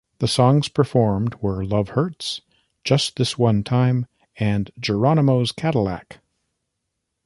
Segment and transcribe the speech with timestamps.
[0.17, 2.41] The songs performed were "Love Hurts",
[2.83, 6.21] "Just This One Time" and "Geronimo's Cadillac".